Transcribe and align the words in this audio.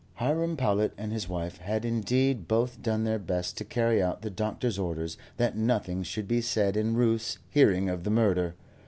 Hiram 0.15 0.57
Powlett 0.57 0.93
and 0.97 1.11
his 1.13 1.29
wife 1.29 1.57
had 1.59 1.85
indeed 1.85 2.47
both 2.47 2.81
done 2.81 3.03
their 3.03 3.19
best 3.19 3.55
to 3.59 3.63
carry 3.63 4.01
out 4.01 4.23
the 4.23 4.31
doctor's 4.31 4.79
orders 4.79 5.15
that 5.37 5.55
nothing 5.55 6.01
should 6.01 6.27
be 6.27 6.41
said 6.41 6.75
in 6.75 6.95
Ruth's 6.95 7.37
hearing 7.51 7.87
of 7.87 8.03
the 8.03 8.09
murder. 8.09 8.55